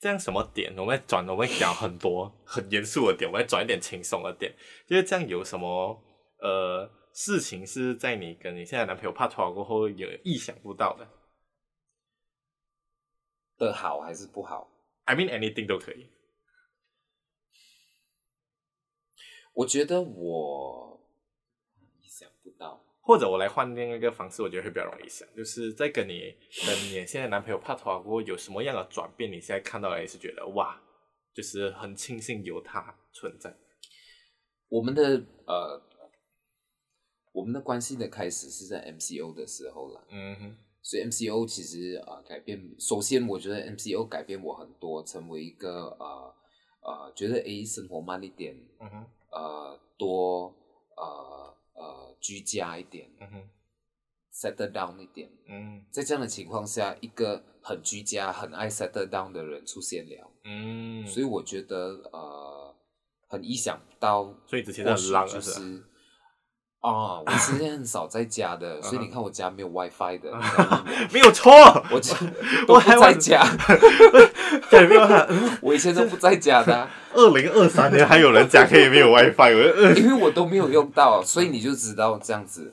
[0.00, 0.76] 这样什么点？
[0.76, 4.54] 我们转，我们讲很多很严肃的点，我们转一点轻松的点。
[4.86, 5.98] 就是这样，有什么
[6.40, 11.08] 呃事情是在你跟你现在男朋友拍拖过后有意想不到的？
[13.56, 14.68] 的好还是不好
[15.04, 16.10] ？I mean anything 都可以。
[19.54, 21.08] 我觉得我
[22.00, 22.84] 意想不到。
[23.06, 26.34] 或者我来换另一个方式，我觉得会比较容易想，就是在跟你
[26.66, 29.30] 跟你现在男朋友拍拖过后，有什么样的转变？
[29.30, 30.82] 你现在看到也是觉得哇，
[31.34, 33.54] 就是很庆幸有他存在。
[34.68, 35.82] 我们的呃，
[37.32, 40.06] 我们的关系的开始是在 MCO 的时候了。
[40.08, 46.34] 嗯哼，所以 MCO 其实啊、呃，改变，首先我觉得 MCO 改变我很多，成为一个呃
[46.82, 50.54] 呃，觉得诶生活慢一点，嗯哼，呃多
[50.96, 51.52] 呃。
[51.76, 53.48] 呃，居家一点，嗯哼
[54.32, 62.72] ，settle down 一点，嗯，在这样的情况下，一个很居家、很爱 settle down 的人出现了，嗯，所以我觉得呃，
[63.26, 65.84] 很意想不到，所以之前就是。
[66.84, 70.30] 啊，我之前很少在家的， 所以你看我家没有 WiFi 的，
[71.10, 71.50] 没有错，
[71.90, 71.98] 我
[72.68, 73.42] 我不在家，
[74.68, 75.26] 对，没有他，
[75.62, 76.86] 我以前都不在家的。
[77.14, 82.70] 二零二三年还有人家可以没有 WiFi，因为我都没有用到，所以你就知道这样子。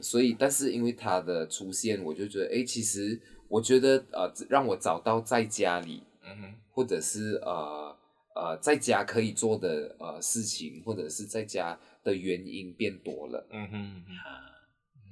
[0.00, 7.94] 所以，但是因为它的出现，我就觉得，哎，其实我觉得呃，让我找到在家里，嗯或者是呃
[8.34, 11.78] 呃在家可以做的呃事情，或者是在家。
[12.04, 14.04] 的原因变多了，嗯哼，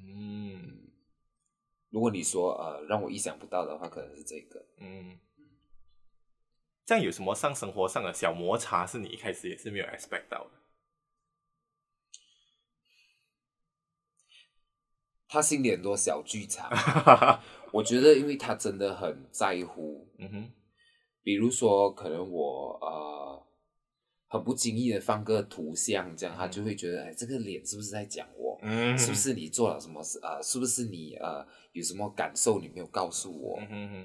[0.06, 0.90] 嗯，
[1.90, 5.18] 如果你说呃让我意想不到的话，可能是这个，嗯，
[6.84, 10.50] 这样有什么上生活上的小摩擦是你一开始也是没有 expect 到的？
[15.26, 16.70] 他心里很多小剧场，
[17.72, 20.52] 我觉得因为他真的很在乎，嗯哼，
[21.22, 23.48] 比如说可能我呃。
[24.32, 28.58] 很不经意的放个图像，这样他就会觉得，哎，这个脸是不是在讲我？
[28.62, 30.40] 嗯，是不是你做了什么事啊？
[30.40, 33.58] 是不是你呃有什么感受你没有告诉我？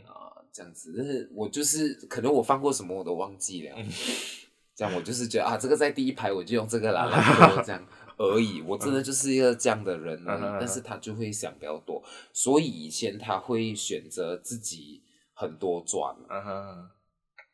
[0.05, 3.87] 啊，这样子，但是我就是可能我放过什么我都忘记了，嗯、
[4.75, 7.87] 这样我就是觉得啊，这个在第一排我就用这个来 说这样
[8.17, 8.61] 而已。
[8.63, 15.01] 我真的就是一个这样的人而已，但是他就会想比较多，所以以前他会选择自己
[15.33, 16.13] 很多转。
[16.29, 16.89] 嗯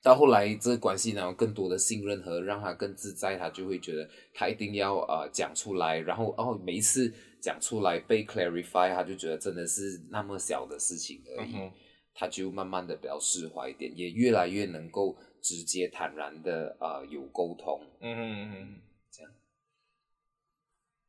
[0.03, 7.11] 到后来，这个关系然后更多的信任和让他更自在，他就会觉得他一定要呃讲出来，然后哦每一次
[7.41, 11.71] 讲出来被 clarify，他就觉得真的是那么小的事情而已，嗯、
[12.13, 17.79] 他就慢慢的比较释怀一点，也越来越能够直接坦然的呃有沟通。
[18.01, 19.31] 嗯哼嗯嗯，这样。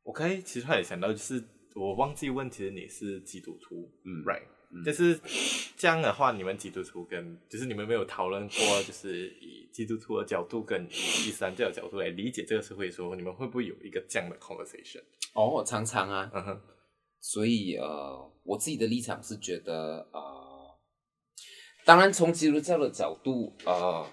[0.03, 1.43] OK，其实他也想到就是
[1.75, 4.54] 我忘记问题的你是基督徒，嗯，right。
[4.83, 5.19] 就是
[5.77, 15.03] 这样的话，你们基督徒跟就是你们没有讨论过，就是以基督徒的角度跟以伊斯兰教的角度来理解这个社会，说你们会不会有一个这样的 conversation？
[15.33, 16.61] 哦，常常啊，嗯哼。
[17.21, 20.77] 所以呃，我自己的立场是觉得呃，
[21.85, 24.05] 当然从基督教的角度，呃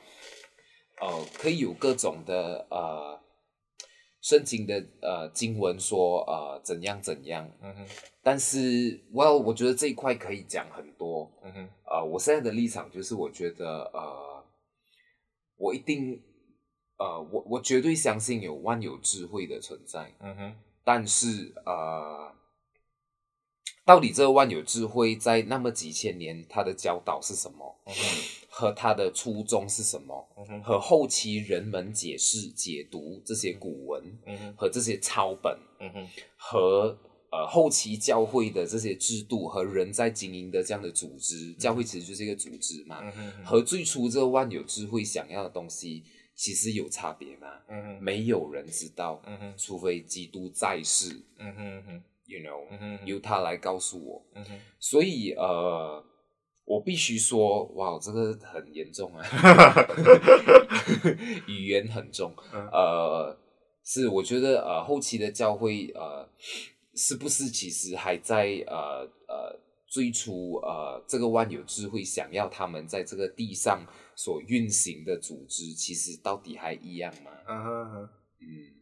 [1.00, 3.21] 呃，可以有各种的呃。
[4.22, 7.86] 圣经的呃经文说呃怎样怎样，嗯哼，
[8.22, 8.56] 但是
[9.12, 14.44] Well 我觉得这一块可以讲很多，嗯哼，呃，我现在的立场就是我觉得呃，
[15.56, 16.22] 我一定
[16.98, 22.32] 呃我我绝对相信有万有智慧的存在，嗯哼，但是呃，
[23.84, 27.76] 到底这个万有智慧在那么几千年它的教导是什么？
[27.86, 28.41] 嗯哼。
[28.54, 30.28] 和他的初衷是什么？
[30.62, 34.18] 和后期人们解释、解读这些古文，
[34.54, 35.58] 和这些抄本，
[36.36, 36.96] 和
[37.30, 43.02] 呃后期教会的这些制度和人在经营的这样的组织，教会其实就是一个组织嘛。
[43.42, 46.04] 和最初这个万有智慧想要的东西
[46.34, 47.48] 其实有差别吗？
[47.68, 56.04] 嗯哼，没有人知道，嗯哼，除非基督在世，嗯哼哼，you know，嗯哼，由他来告诉我，嗯哼，所以呃，
[56.64, 59.24] 我必须说，哇，这个很严重啊，
[61.48, 63.38] 语言很重，嗯、呃，
[63.84, 66.28] 是我觉得呃，后期的教会呃，
[66.94, 69.62] 是不是其实还在呃呃。
[69.92, 73.86] 最初，呃，这个万有智慧想要他们在这个地上
[74.16, 77.30] 所运行的组织，其实到底还一样吗？
[77.46, 78.08] 嗯、uh.
[78.40, 78.72] 嗯。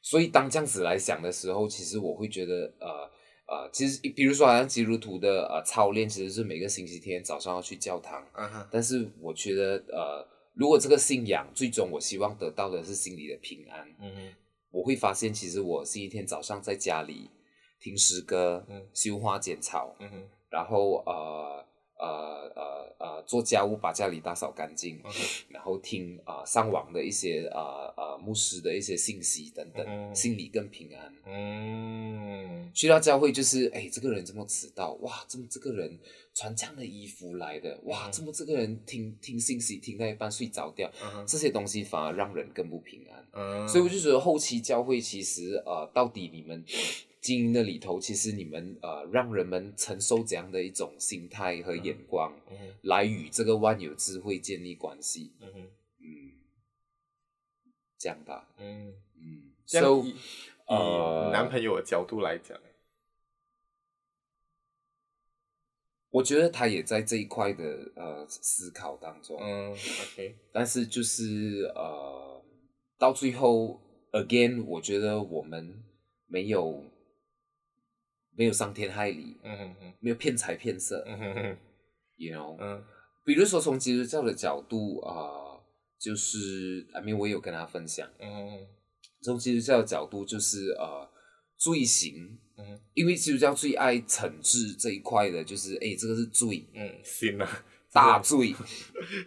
[0.00, 3.10] 所以当这样子来想的时候，其实我会觉得，呃
[3.46, 8.24] 呃，其实比如说，好像基督徒的呃操练，其实是每个星期天早上要去教堂。
[8.34, 8.62] 嗯哼、uh。
[8.62, 8.68] Huh.
[8.70, 14.32] 但是我觉得，呃，如果这个信仰最终我希望得到的是心里的平安，嗯哼、uh，huh.
[14.70, 17.30] 我会发现，其实我星期天早上在家里。
[17.80, 21.62] 听诗歌，嗯，修花剪草，嗯哼，然后呃
[22.04, 25.00] 呃呃呃做家务，把家里打扫干净，
[25.48, 31.14] 然后听啊、呃、上网的一些呃呃牧师的一些信息等等，心里更平安。
[31.26, 34.92] 嗯，去到教会就是，哎，这个人怎么迟到？
[35.00, 35.98] 哇，怎么这个人
[36.34, 37.78] 穿这样的衣服来的？
[37.84, 40.90] 哇，怎么这个人听听信息听到一半睡着掉？
[41.26, 43.26] 这些东西反而让人更不平安。
[43.32, 46.64] 嗯，所以我就觉得后期教会其实呃，到底你们。
[47.24, 55.32] 经营的里头，其实你们呃，让人们承受怎样的一种心态和眼光，嗯嗯、来与这个万有智慧建立关系。
[55.40, 55.70] 嗯
[56.00, 56.32] 嗯，
[57.96, 58.46] 这样吧。
[58.58, 60.14] 嗯嗯，所以以
[60.66, 62.60] 呃，男朋友的角度来讲，
[66.10, 69.38] 我觉得他也在这一块的呃思考当中。
[69.40, 70.36] 嗯，OK。
[70.52, 72.44] 但是就是呃，
[72.98, 73.80] 到最后
[74.12, 75.82] ，again，我觉得我们
[76.26, 76.84] 没有。
[78.36, 81.56] 没有伤天害理，嗯哼哼，没有骗财骗色，嗯哼哼
[82.16, 82.82] ，you know，嗯，
[83.24, 85.62] 比如说从基督教的角度啊、呃，
[85.98, 88.66] 就是，I mean，我有跟他分享，嗯哼哼，
[89.22, 91.08] 从基督教的角度就是呃，
[91.56, 98.52] 罪行，嗯，因为基督教最爱惩治这一块的，就是哎，这个是罪，嗯，行啊，大罪，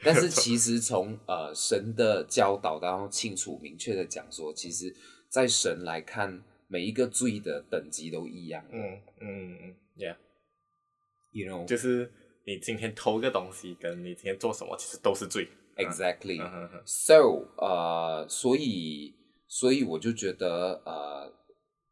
[0.04, 4.94] 但是其实从呃神的教导当中清楚明确的讲说，其实
[5.30, 6.44] 在神来看。
[6.68, 8.64] 每一个罪的等级都一样。
[8.72, 12.12] 嗯嗯嗯，Yeah，you know，就是
[12.46, 15.48] 你今天偷个东西，跟你今天做什么，其实都是罪。
[15.78, 16.38] Exactly。
[16.86, 19.16] So，呃，所以，
[19.48, 21.32] 所以我就觉得，呃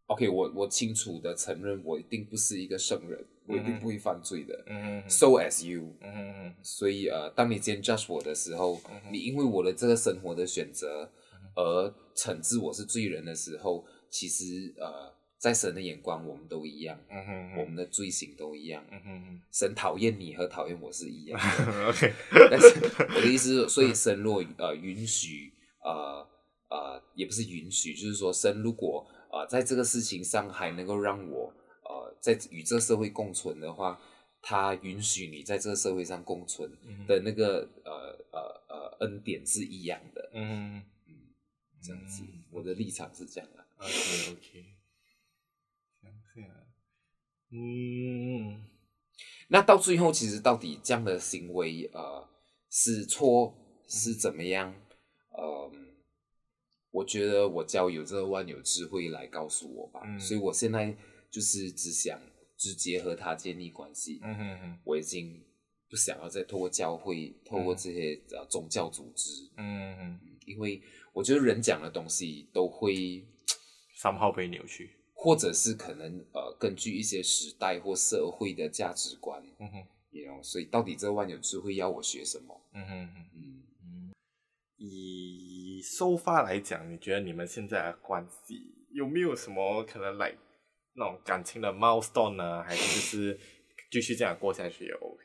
[0.08, 4.64] ，OK，我我清楚的承认，我一定不是一个圣人，我一定不会犯罪的。
[4.68, 5.10] 嗯嗯。
[5.10, 5.96] So as you。
[6.02, 6.56] 嗯嗯。
[6.62, 11.10] 所以，呃，当你今天 judge 我的时候，你因为我的这个生活的选择
[11.56, 13.86] 而惩治我是罪人的时候。
[14.10, 18.84] 其实呃，在神的眼光，我们都一样，嗯、哼哼我们的罪行都一样。
[18.91, 21.88] 嗯、哼哼神讨厌你和讨厌我是一样的。
[21.89, 22.14] OK，
[22.49, 22.68] 但是
[23.16, 25.51] 我的意思是，所以神若呃允许
[25.84, 26.28] 呃
[26.70, 31.53] 呃，也不是允许，就是说神如果呃在这个事情上还能够让我
[31.84, 33.99] 呃在与这社会共存的话，
[34.41, 36.72] 他允许你在这个社会上共存
[37.08, 37.91] 的那个呃
[38.32, 38.39] 呃
[38.70, 40.30] 呃恩典是一样的。
[40.34, 41.14] 嗯哼嗯，
[41.82, 43.64] 这样子，嗯、我的立场是这样的。
[43.78, 44.66] OK OK，
[46.02, 46.46] 想想，
[47.52, 48.64] 嗯，
[49.50, 52.28] 那到最后，其实到底这样的行为，呃，
[52.70, 53.54] 是错
[53.88, 54.74] 是怎么样？
[55.30, 55.72] 呃，
[56.92, 60.02] 我觉得我交友这个万有智慧来告诉我吧。
[60.06, 60.96] 嗯、所以我现在
[61.30, 62.20] 就是只想
[62.58, 64.20] 直接和他建立关系。
[64.24, 65.44] 嗯哼哼，我已经
[65.90, 69.50] 不想要再透过教会，透过这些呃宗教组织。
[69.58, 70.82] 嗯哼，因为
[71.14, 73.28] 我觉得人讲的东西都会。
[74.06, 82.62] 三号被扭曲，或者是可能呃，根据一些时代或社会的价值观，嗯哼，you know, 所以到底这万有智慧要我学什么？
[82.76, 84.14] 嗯哼哼，嗯嗯，
[84.78, 90.32] 以 so far 来讲，你觉得你们现在的关系有没有什么可能来
[90.93, 92.62] 那种感情的 milestone 呢？
[92.62, 93.39] 还是就是
[93.89, 95.24] 继续这样过下去也 OK？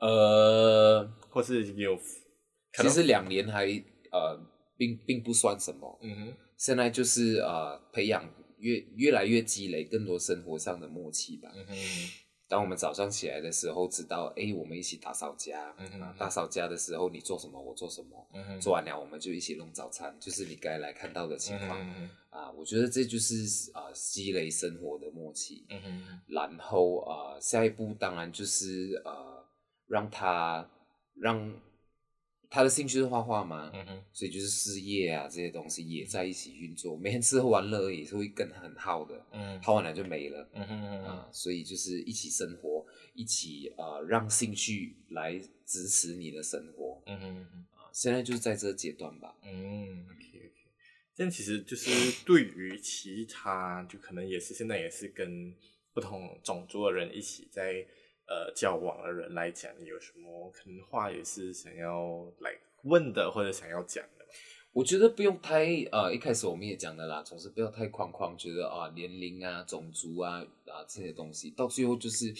[0.00, 1.96] 呃，或是有，
[2.72, 3.66] 其实两年还
[4.10, 4.36] 呃，
[4.76, 6.36] 并并不算什么，嗯哼。
[6.58, 8.28] 现在就是呃，培养
[8.58, 11.50] 越越来越积累更多生活上的默契吧。
[11.54, 11.74] 嗯哼。
[12.48, 15.72] 当我们早上起来的时候，知道哎，我们一起打扫家。
[15.78, 16.14] 嗯哼。
[16.18, 18.28] 打扫家的时候，你做什么，我做什么。
[18.34, 18.60] 嗯哼。
[18.60, 21.80] 做完了，我们就一起弄早餐，就是你该来看到的情况。
[21.80, 22.10] 嗯哼。
[22.30, 25.64] 啊，我觉得这就是啊，积累生活的默契。
[25.70, 26.20] 嗯哼。
[26.26, 29.46] 然后啊，下一步当然就是呃，
[29.86, 30.68] 让他
[31.14, 31.54] 让。
[32.50, 47.36] 他的兴趣是画画嘛，嗯、哼所以就是事业啊这些东西也在一起运作，每天吃喝玩乐也是会跟他很耗的，嗯，耗完了就没了，嗯哼嗯哼啊，所以就是一起生活，一起呃让兴趣来支持你的生活，嗯哼
[47.72, 49.36] 啊，现在就是在这个阶段吧。
[49.42, 50.52] 嗯，OK OK，
[51.14, 55.54] 这样其实就是对于其他就可能也是现在也是跟
[55.92, 57.86] 不同种族的人一起在
[58.28, 64.24] 呃交往的人来讲，有什么可能话也是想要来问的或者想要讲的？
[64.72, 72.30] 我觉得不用太呃，一开始我们也讲的啦，总是不要太框框，觉得啊年龄啊、种族啊啊这些东西，到最后就是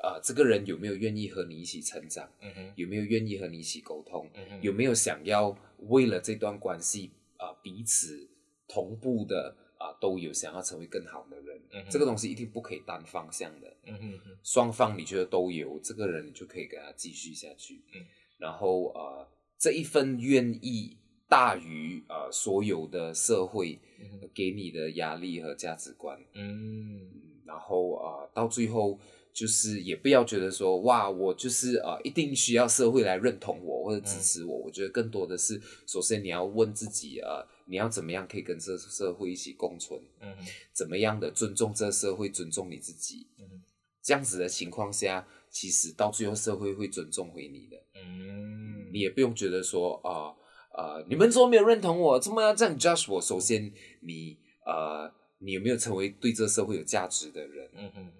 [0.00, 5.54] 啊、呃、这个人有没有愿意和你一起成长，嗯哼，有没有愿意和你一起沟通，嗯哼，有没有想要
[5.88, 8.28] 为了这段关系啊、呃、彼此
[8.66, 9.54] 同步的
[9.84, 18.04] 啊、呃、都有想要成为更好的人，嗯，这个东西一定不可以单方向的，嗯哼哼，双方你觉得都有这个人，你就可以给他继续下去，嗯，
[18.38, 19.28] 然后啊、呃、
[19.58, 20.96] 这一份愿意。
[21.26, 23.80] 大于呃所有的社会
[24.32, 27.10] 给你的压力和价值观，嗯，
[27.44, 29.00] 然后啊、呃、到最后
[29.34, 40.34] 就是也不要觉得说哇我就是啊、呃、一定需要社会来认同我或者支持我，嗯、我觉得更多的是首先你要问自己啊、呃、你要怎么样可以跟这社会一起共存，嗯，
[40.72, 43.60] 怎么样的尊重这社会，尊重你自己，嗯，
[44.02, 50.10] 这样子的情况下，其实到最后社会会尊重回你的，嗯，你也不用觉得说啊。
[50.30, 50.36] 呃
[50.76, 53.22] 呃，你们说没有认同我，怎么要这样 judge 我？
[53.22, 53.70] 首先你，
[54.00, 55.08] 你呃，
[55.38, 57.70] 你有没有成为对这社会有价值的人？
[57.76, 58.10] 嗯哼，啊，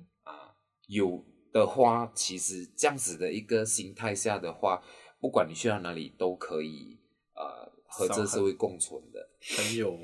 [0.95, 4.82] 有的话，其实这样子的一个心态下的话，
[5.20, 6.99] 不管你去到哪里，都可以
[7.34, 9.99] 呃和这社会共存的，很有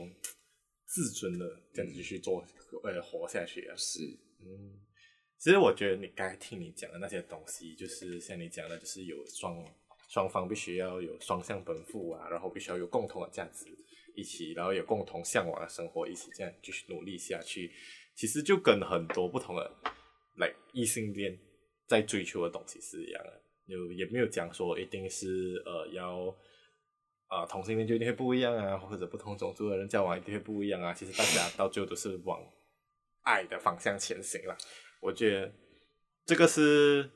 [0.87, 2.45] 自尊的这样子去做，
[2.83, 3.75] 为了活下去啊。
[3.77, 4.01] 是，
[4.41, 4.81] 嗯，
[5.39, 9.65] 其实我觉得你刚才听你讲的那些东西，就是像你讲的，就是有双。
[10.13, 13.67] 双方必须要有双向奔赴啊，然后必须要有共同的价值
[14.17, 17.71] 一起，然后有共同向往的生活一起，这样继续努力下去，
[18.17, 19.73] 其实就跟很多不同的
[20.41, 21.39] 来异性恋
[21.87, 26.27] 在追求的东西是一样的，有也没有讲说一定是呃要
[27.29, 32.41] 啊、呃、同性恋就一定会不一样啊，或者不同种族的人交往一定会不一样啊，其实大家到最后都是往
[33.23, 34.57] 爱的方向前行了，
[35.01, 35.53] 我觉得
[36.27, 37.11] 这个是。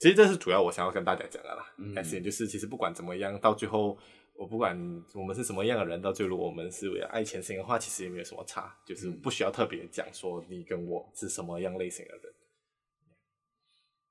[0.00, 3.98] 其实这是主要我想要跟大家讲的啦，但是、嗯、就是其实不管怎么样，到最后
[4.38, 4.72] 我不管
[5.14, 12.22] 我们是什么样的人，到最后我们是为了爱前行的话，其实也没有什么差，就是不需要特别讲说你跟我是什么样类型的人。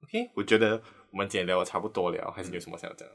[0.03, 3.07] OK，我觉得我们今天聊的差不多了，还是有什么想要讲？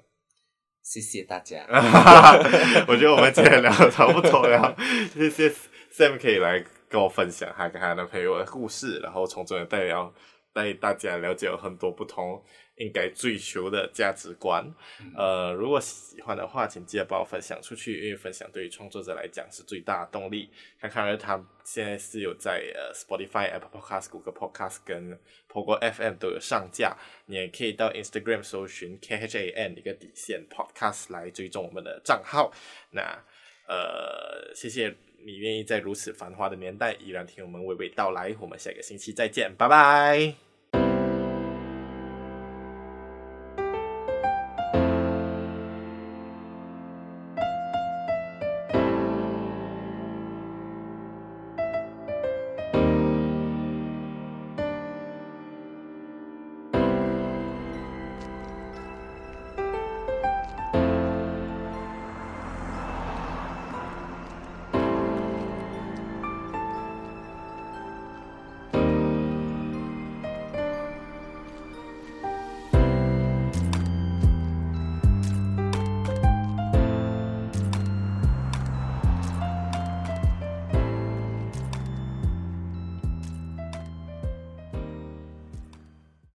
[0.83, 1.65] 谢谢大家，
[2.89, 4.75] 我觉得我们今天聊的差不多了，
[5.13, 5.51] 谢谢
[5.93, 10.13] Sam 可以来跟我分享他跟他男朋友的故事，然后从中也带了
[10.53, 12.43] 带大家了解了很多不同。
[12.77, 14.65] 应该追求的价值观，
[14.99, 20.51] 嗯、呃，如果喜欢的话，请记得帮我分享出去，因为分享对于创作者来讲是最大的动力。
[20.81, 25.17] 看看他现在是有在呃 Spotify、Apple Podcast、Google Podcast 跟
[25.51, 26.97] Pogo FM 都有上架，
[27.27, 32.51] 你也可以到 Instagram 搜寻 KHAN 一个底线 Podcast 来追踪我们的账号。
[32.91, 33.03] 那
[33.69, 34.93] 呃，谢谢
[35.25, 40.52] 你愿意在如此繁华的年代依然听我们娓娓道来，我们下个星期再见，拜拜。